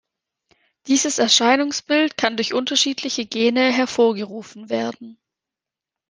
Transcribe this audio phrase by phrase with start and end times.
[0.87, 5.19] Dieses Erscheinungsbild kann durch unterschiedliche Gene hervorgerufen werden.